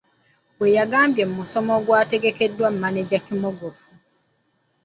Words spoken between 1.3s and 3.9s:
musomo ogwategekeddwa Maneja Kimogofu.